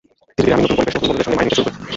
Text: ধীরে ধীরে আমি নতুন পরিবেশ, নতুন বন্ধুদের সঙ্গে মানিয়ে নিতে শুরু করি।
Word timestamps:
ধীরে 0.03 0.37
ধীরে 0.43 0.53
আমি 0.55 0.61
নতুন 0.63 0.77
পরিবেশ, 0.77 0.93
নতুন 0.95 1.05
বন্ধুদের 1.07 1.25
সঙ্গে 1.27 1.37
মানিয়ে 1.37 1.49
নিতে 1.49 1.57
শুরু 1.59 1.69
করি। 1.73 1.77